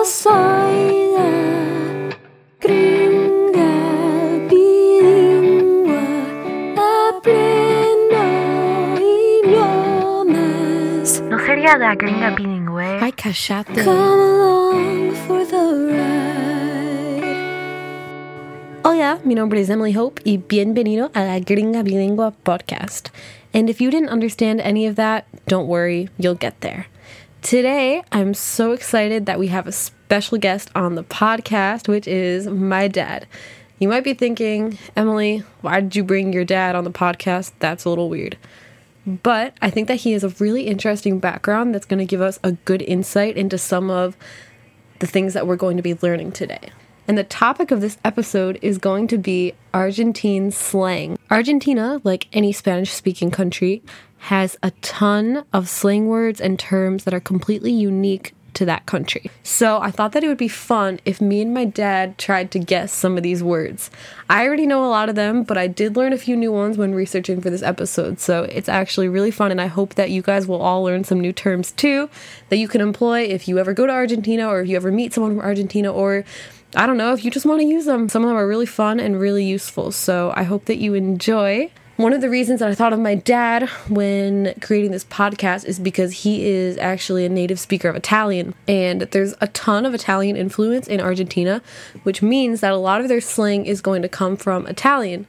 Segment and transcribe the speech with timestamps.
[0.00, 1.28] Yo soy la
[2.58, 3.68] gringa
[4.48, 6.00] bilingüe,
[6.74, 8.22] aprendo
[9.44, 11.20] idiomas.
[11.28, 12.98] ¿No sería la gringa bilingüe?
[13.02, 13.84] Ay, cállate.
[13.84, 17.24] Come along for the ride.
[18.82, 23.10] Oh, Hola, mi nombre es Emily Hope y bienvenido a la Gringa Bilingüe podcast.
[23.52, 26.86] And if you didn't understand any of that, don't worry, you'll get there.
[27.42, 32.46] Today, I'm so excited that we have a special guest on the podcast, which is
[32.46, 33.26] my dad.
[33.78, 37.52] You might be thinking, Emily, why did you bring your dad on the podcast?
[37.58, 38.36] That's a little weird.
[39.06, 42.38] But I think that he has a really interesting background that's going to give us
[42.44, 44.18] a good insight into some of
[44.98, 46.70] the things that we're going to be learning today.
[47.08, 51.18] And the topic of this episode is going to be Argentine slang.
[51.30, 53.82] Argentina, like any Spanish speaking country,
[54.20, 59.30] has a ton of slang words and terms that are completely unique to that country.
[59.42, 62.58] So I thought that it would be fun if me and my dad tried to
[62.58, 63.90] guess some of these words.
[64.28, 66.76] I already know a lot of them, but I did learn a few new ones
[66.76, 68.20] when researching for this episode.
[68.20, 71.20] So it's actually really fun, and I hope that you guys will all learn some
[71.20, 72.10] new terms too
[72.48, 75.14] that you can employ if you ever go to Argentina or if you ever meet
[75.14, 76.24] someone from Argentina or
[76.76, 78.08] I don't know if you just want to use them.
[78.08, 79.92] Some of them are really fun and really useful.
[79.92, 81.70] So I hope that you enjoy.
[82.00, 85.78] One of the reasons that I thought of my dad when creating this podcast is
[85.78, 88.54] because he is actually a native speaker of Italian.
[88.66, 91.60] And there's a ton of Italian influence in Argentina,
[92.04, 95.26] which means that a lot of their slang is going to come from Italian.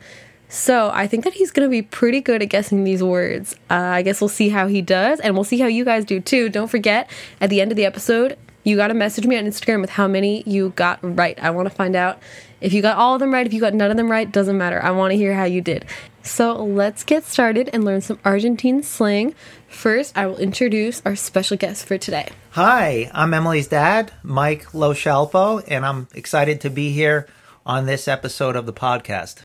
[0.47, 3.53] So I think that he's going to be pretty good at guessing these words.
[3.69, 6.21] Uh, I guess we'll see how he does, and we'll see how you guys do
[6.21, 6.47] too.
[6.47, 7.09] Don't forget,
[7.41, 10.07] at the end of the episode, you got to message me on Instagram with how
[10.07, 11.37] many you got right.
[11.43, 12.21] I want to find out
[12.61, 14.57] if you got all of them right, if you got none of them right, doesn't
[14.57, 14.81] matter.
[14.81, 15.85] I want to hear how you did.
[16.23, 19.33] So let's get started and learn some Argentine slang.
[19.67, 22.29] First, I will introduce our special guest for today.
[22.51, 27.27] Hi, I'm Emily's dad, Mike Loshalpo, and I'm excited to be here
[27.65, 29.41] on this episode of the podcast.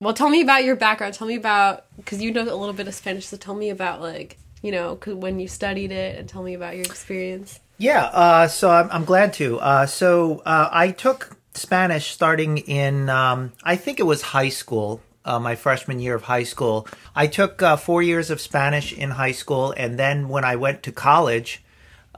[0.00, 1.14] Well, tell me about your background.
[1.14, 3.26] Tell me about because you know a little bit of Spanish.
[3.26, 6.76] So tell me about like you know, when you studied it, and tell me about
[6.76, 7.60] your experience.
[7.78, 9.58] Yeah, uh, so I'm, I'm glad to.
[9.58, 15.00] Uh, so uh, I took Spanish starting in, um, I think it was high school,
[15.24, 16.86] uh, my freshman year of high school.
[17.14, 20.82] I took uh, four years of Spanish in high school, and then when I went
[20.84, 21.62] to college,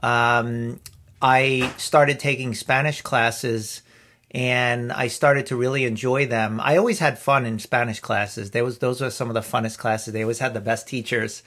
[0.01, 0.79] um,
[1.21, 3.81] I started taking Spanish classes.
[4.35, 6.59] And I started to really enjoy them.
[6.59, 8.49] I always had fun in Spanish classes.
[8.49, 10.11] There was those were some of the funnest classes.
[10.11, 11.43] They always had the best teachers,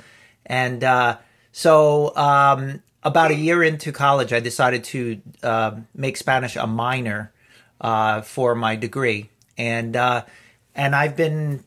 [0.46, 1.18] and uh,
[1.50, 7.32] so um, about a year into college, I decided to uh, make Spanish a minor
[7.80, 10.24] uh, for my degree, and uh,
[10.74, 11.64] and I've been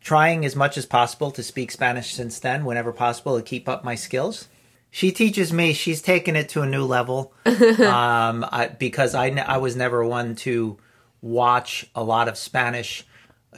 [0.00, 3.84] trying as much as possible to speak Spanish since then, whenever possible, to keep up
[3.84, 4.48] my skills.
[4.90, 9.58] She teaches me; she's taken it to a new level um, I, because I I
[9.58, 10.78] was never one to
[11.20, 13.04] watch a lot of Spanish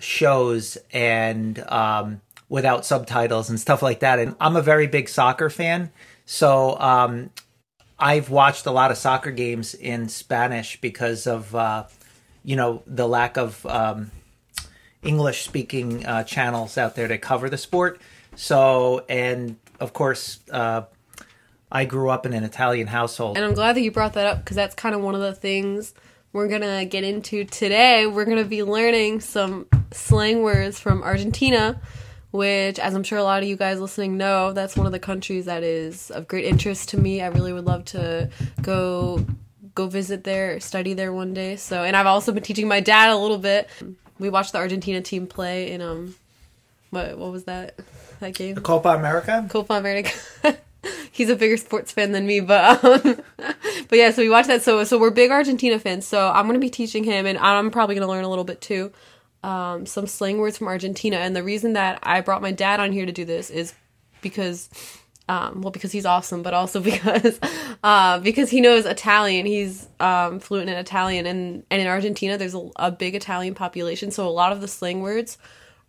[0.00, 4.18] shows and um, without subtitles and stuff like that.
[4.18, 5.92] And I'm a very big soccer fan,
[6.24, 7.30] so um,
[8.00, 11.84] I've watched a lot of soccer games in Spanish because of uh,
[12.44, 14.10] you know the lack of um,
[15.02, 18.00] English speaking uh, channels out there to cover the sport.
[18.36, 20.40] So and of course.
[20.50, 20.82] Uh,
[21.72, 23.36] I grew up in an Italian household.
[23.36, 25.32] And I'm glad that you brought that up because that's kind of one of the
[25.32, 25.94] things
[26.32, 28.06] we're gonna get into today.
[28.06, 31.80] We're gonna be learning some slang words from Argentina,
[32.30, 34.98] which, as I'm sure a lot of you guys listening know, that's one of the
[34.98, 37.22] countries that is of great interest to me.
[37.22, 38.30] I really would love to
[38.62, 39.24] go
[39.74, 41.56] go visit there, study there one day.
[41.56, 43.68] So, and I've also been teaching my dad a little bit.
[44.18, 46.14] We watched the Argentina team play in um,
[46.90, 47.74] what what was that
[48.20, 48.54] that game?
[48.54, 49.46] The Copa America?
[49.48, 50.10] Copa America.
[51.12, 53.22] He's a bigger sports fan than me, but um,
[53.88, 54.10] but yeah.
[54.10, 54.62] So we watched that.
[54.62, 56.06] So so we're big Argentina fans.
[56.06, 58.92] So I'm gonna be teaching him, and I'm probably gonna learn a little bit too,
[59.42, 61.16] um, some slang words from Argentina.
[61.16, 63.74] And the reason that I brought my dad on here to do this is
[64.20, 64.68] because,
[65.28, 67.38] um, well, because he's awesome, but also because
[67.82, 69.46] uh, because he knows Italian.
[69.46, 74.10] He's um, fluent in Italian, and and in Argentina there's a, a big Italian population.
[74.10, 75.38] So a lot of the slang words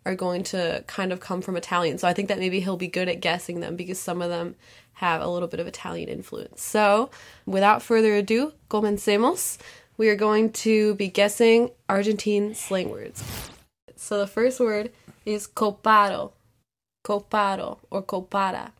[0.04, 1.98] are going to kind of come from Italian.
[1.98, 4.56] So I think that maybe he'll be good at guessing them because some of them
[4.94, 6.62] have a little bit of Italian influence.
[6.62, 7.10] So
[7.46, 9.58] without further ado, comencemos.
[9.96, 13.22] We are going to be guessing Argentine slang words.
[13.96, 14.90] So the first word
[15.24, 16.32] is copado,
[17.04, 18.72] copado, or copada.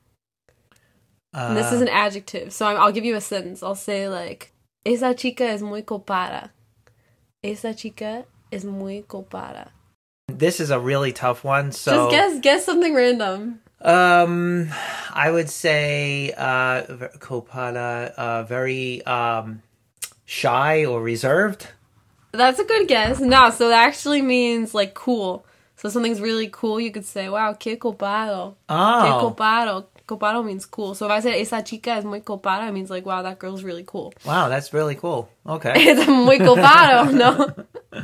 [1.35, 2.53] And this is an adjective.
[2.53, 3.63] So I'm, I'll give you a sentence.
[3.63, 4.53] I'll say like,
[4.85, 6.51] esa chica es muy copada.
[7.43, 9.69] Esa chica es muy copada.
[10.29, 11.73] This is a really tough one.
[11.73, 13.61] So Just guess guess something random.
[13.81, 14.69] Um,
[15.13, 16.83] I would say uh,
[17.19, 19.63] Copada, uh, very um,
[20.33, 21.69] shy or reserved.
[22.33, 23.21] That's a good guess.
[23.21, 25.45] No, so that actually means like cool.
[25.77, 28.55] So something's really cool, you could say, wow, que copado.
[28.69, 29.03] Ah.
[29.03, 29.87] Que Oh, copado.
[30.07, 30.95] Copado means cool.
[30.95, 33.63] So if I say esa chica es muy copada, it means like, wow, that girl's
[33.63, 34.13] really cool.
[34.25, 35.29] wow, that's really cool.
[35.47, 35.73] Okay.
[35.77, 37.53] It's muy copado, no?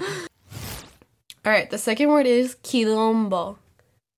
[1.44, 3.56] All right, the second word is quilombo.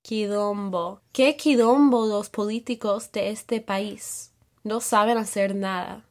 [0.05, 0.99] Quilombo.
[1.15, 4.31] ¿Qué quilombo los políticos de este país?
[4.65, 6.03] No saben hacer nada.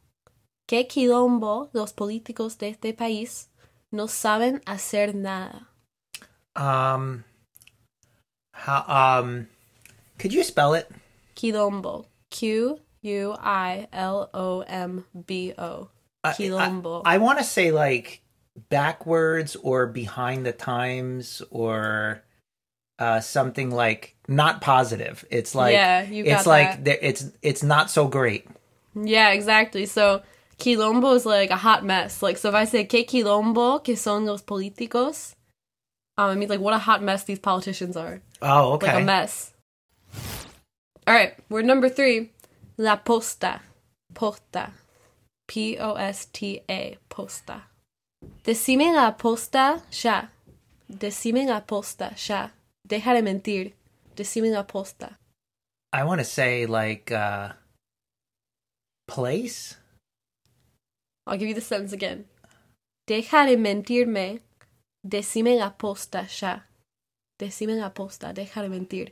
[0.69, 3.50] ¿Qué quilombo los políticos de este país?
[3.92, 5.68] No saben hacer nada.
[6.56, 7.24] Um,
[8.54, 9.48] how, um,
[10.19, 10.88] could you spell it?
[11.36, 12.06] Quilombo.
[12.30, 15.89] Q U I L O M B O.
[16.24, 17.01] I- Quilombo.
[17.04, 18.22] I, I want to say like
[18.69, 22.22] backwards or behind the times or
[23.00, 25.25] uh, something like not positive.
[25.31, 26.86] It's like Yeah, you it's like that.
[26.86, 28.45] there- it's it's not so great.
[28.94, 29.88] Yeah, exactly.
[29.88, 30.22] So
[30.60, 32.22] quilombo is like a hot mess.
[32.22, 35.36] Like so if I say que quilombo, que son los políticos,
[36.18, 38.22] um, I mean like what a hot mess these politicians are.
[38.42, 38.88] Oh, okay.
[38.88, 39.54] Like a mess.
[41.08, 42.32] All right, word number three,
[42.78, 43.62] la posta,
[44.14, 44.72] posta,
[45.48, 47.64] P O S T A, posta.
[48.44, 50.28] Decime la posta ya.
[50.92, 52.50] Decime la posta ya.
[52.86, 53.74] Deja de mentir.
[54.16, 55.16] Decime la posta.
[55.94, 57.54] I want to say like uh
[59.08, 59.79] place.
[61.30, 62.26] I'll give you the sentence again.
[63.08, 64.40] Deja de mentirme.
[65.08, 66.60] Decime la posta ya.
[67.40, 68.34] Decime la posta.
[68.34, 69.10] Deja de mentir.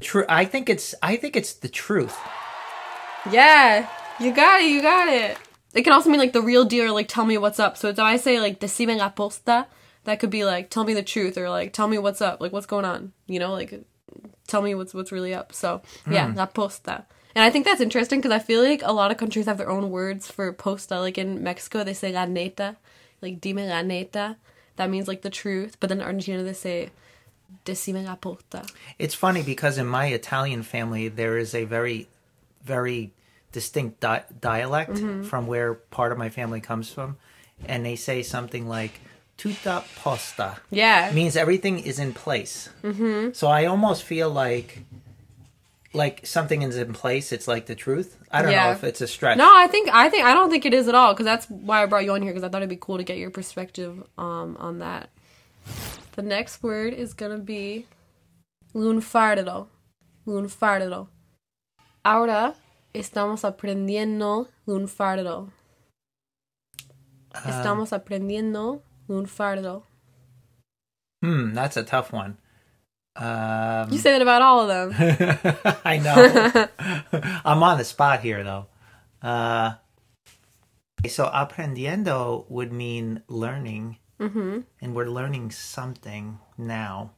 [0.00, 0.24] True.
[0.28, 2.16] I think it's I think it's the truth.
[3.30, 3.88] Yeah,
[4.20, 4.70] you got it.
[4.70, 5.36] You got it.
[5.74, 7.76] It can also mean like the real deal or like tell me what's up.
[7.76, 9.66] So if I say like decime la posta,
[10.04, 12.52] that could be like tell me the truth or like tell me what's up, like
[12.52, 13.12] what's going on.
[13.26, 13.84] You know, like
[14.46, 15.52] tell me what's what's really up.
[15.52, 16.36] So yeah, hmm.
[16.36, 17.04] la posta.
[17.38, 19.70] And I think that's interesting because I feel like a lot of countries have their
[19.70, 20.98] own words for posta.
[21.00, 22.74] Like in Mexico, they say la neta,
[23.22, 24.36] like dime la neta.
[24.74, 25.76] That means like the truth.
[25.78, 26.90] But then in Argentina, they say
[27.64, 28.68] decime la posta.
[28.98, 32.08] It's funny because in my Italian family there is a very
[32.64, 33.12] very
[33.52, 35.22] distinct di- dialect Mm-hmm.
[35.22, 37.16] from where part of my family comes from
[37.66, 39.00] and they say something like
[39.36, 40.58] tutta posta.
[40.70, 41.12] Yeah.
[41.14, 42.68] means everything is in place.
[42.82, 43.30] Mm-hmm.
[43.32, 44.82] So I almost feel like
[45.92, 47.32] like something is in place.
[47.32, 48.18] It's like the truth.
[48.30, 49.38] I don't know if it's a stretch.
[49.38, 51.82] No, I think I think I don't think it is at all because that's why
[51.82, 54.02] I brought you on here because I thought it'd be cool to get your perspective
[54.18, 55.10] um on that.
[56.12, 57.86] The next word is gonna be
[58.74, 59.68] lunfardo.
[60.26, 61.08] Lunfardo.
[62.04, 62.54] Ahora
[62.94, 65.50] estamos aprendiendo lunfardo.
[67.34, 69.82] Estamos aprendiendo lunfardo.
[71.22, 72.36] Hmm, that's a tough one.
[73.18, 74.94] Um, You say that about all of them.
[75.84, 76.68] I know.
[77.44, 78.66] I'm on the spot here, though.
[79.20, 79.74] Uh,
[81.08, 87.12] so aprendiendo would mean learning, hmm and we're learning something now.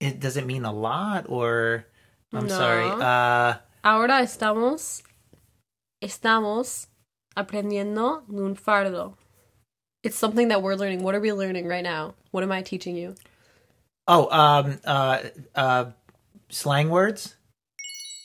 [0.00, 1.86] It does it mean a lot, or
[2.32, 2.54] I'm No.
[2.56, 2.88] sorry.
[2.90, 5.02] Uh, Ahora estamos
[6.02, 6.86] estamos
[7.36, 9.14] aprendiendo un fardo.
[10.02, 11.02] It's something that we're learning.
[11.02, 12.14] What are we learning right now?
[12.30, 13.14] What am I teaching you?
[14.10, 15.18] Oh, um, uh,
[15.54, 15.84] uh,
[16.48, 17.34] slang words.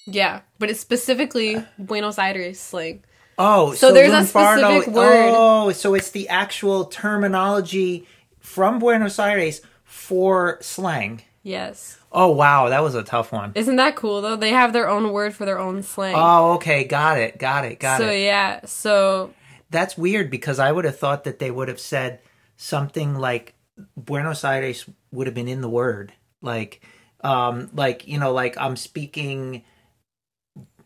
[0.07, 3.03] Yeah, but it's specifically Buenos Aires slang.
[3.37, 5.33] Oh, So there's a lunfardo- specific word.
[5.35, 8.07] Oh, so it's the actual terminology
[8.39, 11.21] from Buenos Aires for slang.
[11.43, 11.97] Yes.
[12.11, 13.51] Oh wow, that was a tough one.
[13.55, 14.35] Isn't that cool though?
[14.35, 16.15] They have their own word for their own slang.
[16.17, 18.07] Oh, okay, got it, got it, got so it.
[18.07, 19.33] So yeah, so
[19.69, 22.21] That's weird because I would have thought that they would have said
[22.55, 23.53] something like
[23.97, 26.81] Buenos Aires would have been in the word, like,
[27.21, 29.63] um, like you know, like I'm speaking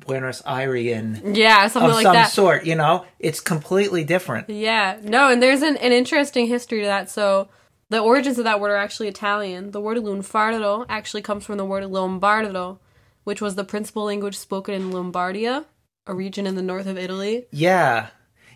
[0.06, 2.32] Buenos Airean yeah, something of like some that.
[2.32, 2.66] sort.
[2.66, 4.50] You know, it's completely different.
[4.50, 7.10] Yeah, no, and there's an, an interesting history to that.
[7.10, 7.50] So
[7.90, 9.72] the origins of that word are actually Italian.
[9.72, 12.80] The word lunfardo actually comes from the word lombardo,
[13.24, 15.66] which was the principal language spoken in Lombardia,
[16.08, 17.48] a region in the north of Italy.
[17.52, 18.08] Yeah.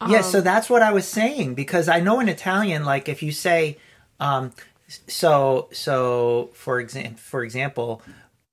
[0.08, 3.24] Yeah, so Um, that's what I was saying because I know in Italian like if
[3.24, 3.78] you say
[4.20, 4.52] um
[5.08, 8.02] so so for example for example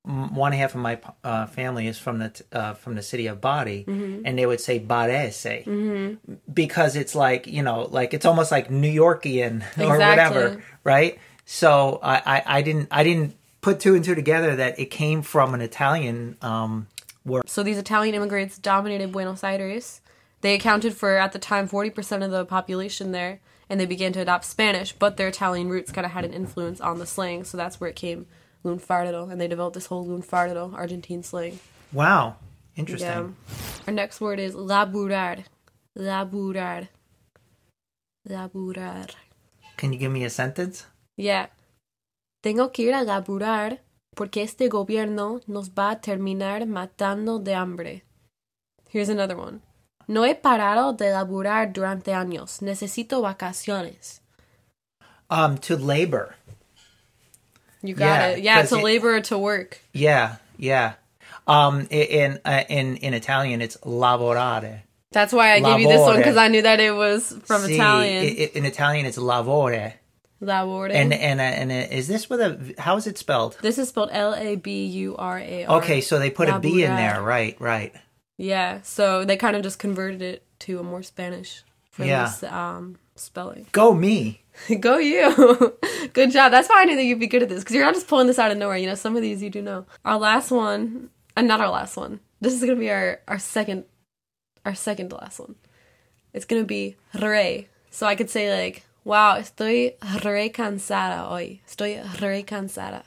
[0.03, 3.39] one half of my uh, family is from the t- uh, from the city of
[3.39, 4.21] Bari Mm-hmm.
[4.25, 6.17] and they would say Barese.
[6.51, 11.19] Because it's like you know like it's almost like New Yorkian or whatever right?
[11.45, 15.21] So I, I I didn't I didn't put two and two together that it came
[15.21, 16.87] from an Italian um
[17.23, 17.47] word.
[17.47, 20.01] So these Italian immigrants dominated Buenos Aires.
[20.41, 24.19] They accounted for at the time 40% of the population there and they began to
[24.19, 27.55] adopt Spanish, but their Italian roots kind of had an influence on the slang, so
[27.55, 28.25] that's where it came
[28.65, 31.59] lunfardo and they developed this whole lunfardo Argentine slang.
[31.91, 32.35] wow
[32.75, 33.87] interesting Yeah.
[33.87, 35.43] Our next word is laburar.
[35.97, 36.87] Laburar.
[38.27, 39.09] laburar.
[39.77, 40.85] Can you give me a sentence?
[41.17, 41.47] Yeah.
[42.43, 43.79] Tengo que ir a laburar
[44.15, 48.03] porque este gobierno nos va a terminar matando de hambre.
[48.89, 49.61] Here's another one.
[50.07, 52.61] No he parado de laburar durante años.
[52.61, 54.19] Necesito vacaciones.
[55.29, 56.35] Um, to labor.
[57.81, 58.43] You got Yeah, it.
[58.43, 59.79] Yeah, to it- labor to work.
[59.93, 60.93] Yeah, yeah.
[61.47, 64.81] Um, in uh, in in Italian, it's lavorare.
[65.11, 67.75] That's why I gave you this one because I knew that it was from See,
[67.75, 68.23] Italian.
[68.23, 69.93] i- i- in Italian, it's lavore.
[70.41, 70.91] Labore.
[70.93, 72.75] And and uh, and uh, is this with a?
[72.79, 73.57] How is it spelled?
[73.61, 75.77] this is spelled L A B U R A R.
[75.79, 77.55] Okay, so they put a B in there, right?
[77.59, 77.93] Right.
[78.41, 82.25] Yeah, so they kind of just converted it to a more Spanish for Yeah.
[82.25, 83.67] this um, spelling.
[83.71, 84.41] Go me.
[84.79, 85.77] Go you.
[86.13, 86.51] good job.
[86.51, 88.25] That's why I knew that you'd be good at this because you're not just pulling
[88.25, 88.77] this out of nowhere.
[88.77, 89.85] You know, some of these you do know.
[90.03, 92.19] Our last one, and not our last one.
[92.41, 93.85] This is gonna be our our second,
[94.65, 95.53] our second to last one.
[96.33, 97.67] It's gonna be re.
[97.91, 99.93] So I could say like, "Wow, estoy
[100.25, 101.61] re cansada hoy.
[101.67, 103.03] Estoy re cansada."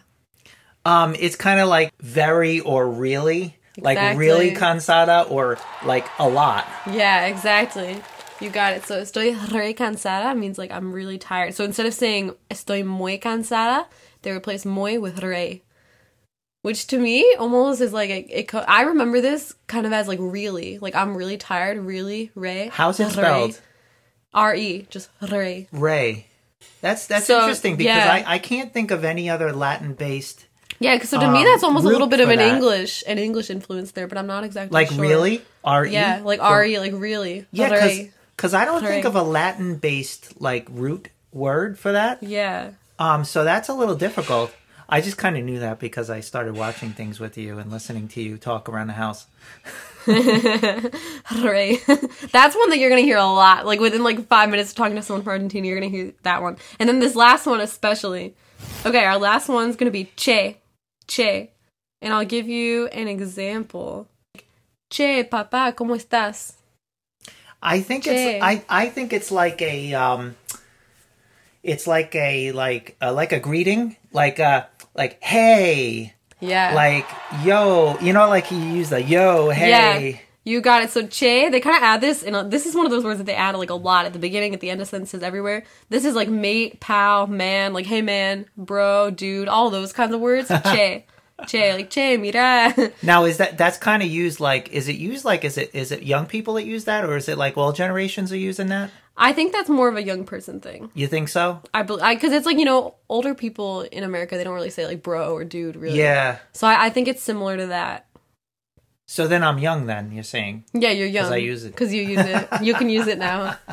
[0.86, 6.66] Um, it's kind of like very or really, like really cansada or like a lot.
[6.90, 8.02] Yeah, exactly.
[8.40, 8.85] You got it.
[8.85, 11.54] So estoy re cansada means like I'm really tired.
[11.54, 13.87] So instead of saying estoy muy cansada,
[14.23, 15.62] they replace muy with re.
[16.62, 20.09] Which to me almost is like a, it co- I remember this kind of as
[20.09, 22.71] like really, like I'm really tired, really re.
[22.73, 23.11] How's it re.
[23.12, 23.61] spelled?
[24.33, 25.69] R E, just re.
[25.73, 26.26] Re.
[26.81, 28.25] That's that's So, interesting because yeah.
[28.26, 30.47] I, I can't think of any other Latin based
[30.84, 32.54] Yeah, 'cause so to me Um, that's almost a little bit of an that.
[32.54, 35.00] English, an English influence there, but I'm not exactly like sure.
[35.00, 35.92] really R E.
[35.92, 37.46] Yeah, like R E, like really.
[37.52, 38.10] Yeah, Re.
[38.36, 42.22] because I don't think of a Latin based like root word for that.
[42.22, 42.70] Yeah.
[42.98, 44.52] Um, so that's a little difficult.
[44.86, 48.06] I just kind of knew that because I started watching things with you and listening
[48.08, 49.26] to you talk around the house.
[50.04, 51.76] Hooray.
[52.32, 53.64] That's one that you're gonna hear a lot.
[53.64, 56.42] Like within like five minutes of talking to someone from Argentina, you're gonna hear that
[56.42, 56.58] one.
[56.78, 58.34] And then this last one especially.
[58.84, 60.58] Okay, our last one's gonna be che.
[61.06, 61.50] Che.
[62.02, 64.06] And I'll give you an example.
[64.90, 66.54] Che, papá, ¿cómo estás?
[67.62, 68.37] I think Che.
[68.37, 70.37] it's I, I think it's like a um
[71.62, 76.75] it's like a like uh, like a greeting like uh like hey Yeah.
[76.75, 77.06] like
[77.42, 80.18] yo you know like you use the yo hey Yeah.
[80.44, 80.90] You got it.
[80.90, 83.18] So che, they kind of add this, and uh, this is one of those words
[83.18, 85.64] that they add like a lot at the beginning, at the end of sentences, everywhere.
[85.88, 90.20] This is like mate, pal, man, like hey man, bro, dude, all those kinds of
[90.20, 90.48] words.
[90.64, 91.06] che,
[91.46, 92.74] che, like che, mira.
[93.02, 95.90] now is that that's kind of used like is it used like is it is
[95.90, 98.90] it young people that use that or is it like all generations are using that
[99.16, 100.90] I think that's more of a young person thing.
[100.94, 104.54] you think so I because it's like you know older people in America they don't
[104.54, 105.98] really say like bro or dude really.
[105.98, 108.06] yeah So I, I think it's similar to that.
[109.06, 111.32] So then i'm young then you're saying Yeah, you're young.
[111.32, 111.70] I use it.
[111.73, 112.49] because you use it.
[112.62, 113.56] You can use it now.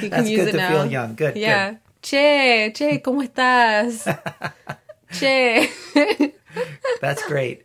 [0.00, 0.68] You can that's use good it to now.
[0.70, 1.70] feel young good Yeah.
[1.70, 1.78] good.
[2.02, 4.08] Che, che, ¿cómo estás?
[5.12, 5.68] che.
[7.00, 7.64] that's great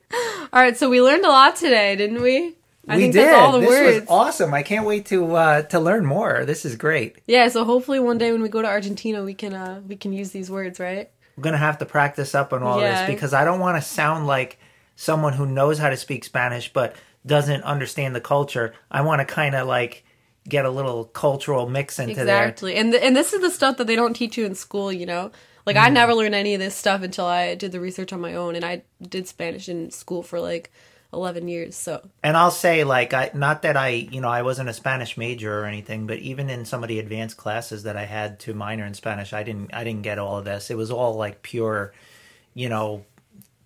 [0.53, 2.55] all right, so we learned a lot today, didn't we?
[2.88, 4.00] I we think did that's all the this words.
[4.01, 7.63] was awesome i can't wait to uh to learn more this is great Yeah, so
[7.65, 10.50] hopefully one day when we go to Argentina, we can uh we can use these
[10.51, 11.09] words, right?
[11.36, 12.91] I'm gonna have to practice up on all Yeah.
[13.05, 14.57] this because I don't want to sound like
[14.95, 16.95] someone who knows how to speak Spanish but
[17.27, 18.74] doesn't understand the culture.
[18.89, 20.03] I want to kind of like
[20.48, 22.22] get a little cultural mix into that.
[22.22, 22.75] Exactly.
[22.75, 25.05] And th- and this is the stuff that they don't teach you in school, you
[25.05, 25.31] know?
[25.65, 25.84] Like Mm.
[25.84, 28.55] I never learned any of this stuff until I did the research on my own
[28.55, 30.72] and I did Spanish in school for like
[31.13, 31.75] 11 years.
[31.75, 32.07] So.
[32.24, 35.60] And I'll say like I not that I you know I wasn't a Spanish major
[35.60, 38.86] or anything, but even in some of the advanced classes that I had to minor
[38.86, 40.69] in Spanish, I didn't I didn't get all of this.
[40.69, 41.93] It was all like pure,
[42.53, 43.03] you know,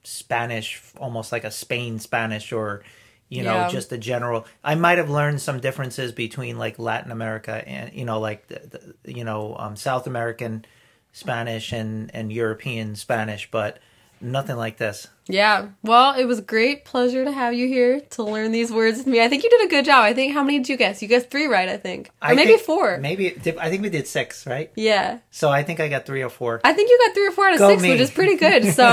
[0.04, 2.84] Spanish, almost like a Spain Spanish or
[3.32, 3.68] you know Yeah.
[3.70, 8.06] just a general i might have learned some differences between like latin america and you
[8.06, 10.66] know like the, the you know um, south american
[11.14, 13.80] spanish and and european spanish but
[14.22, 15.70] nothing like this yeah.
[15.82, 19.22] Well, it was great pleasure to have you here to learn these words with me.
[19.24, 20.04] I think you did a good job.
[20.04, 21.02] I think how many did you guess?
[21.02, 22.08] You guessed 3 right, I think.
[22.22, 22.98] Or I maybe think- 4.
[22.98, 23.28] maybe
[23.62, 25.20] i think we did six right Yeah.
[25.30, 27.46] so i think i got three or four I think you got three or four
[27.48, 27.92] out of Go six, me.
[27.92, 28.74] which is pretty good.
[28.74, 28.86] So,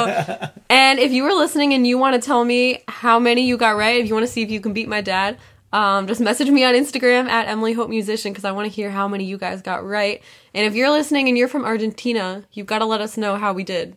[0.70, 3.76] and if you were listening and you want to tell me how many you got
[3.76, 5.38] right, if you want to see if you can beat my dad,
[5.72, 8.90] um, just message me on Instagram at Emily Hope Musician because I want to hear
[8.90, 10.22] how many you guys got right.
[10.54, 13.52] And if you're listening and you're from Argentina, you've got to let us know how
[13.52, 13.96] we did,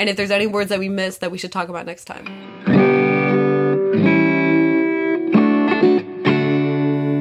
[0.00, 2.24] and if there's any words that we missed that we should talk about next time.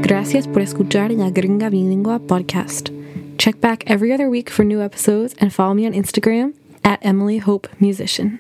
[0.02, 2.90] Gracias por escuchar La Gringa Bilingüe podcast.
[3.38, 7.40] Check back every other week for new episodes and follow me on Instagram at Emily
[7.40, 8.40] Hope Musician.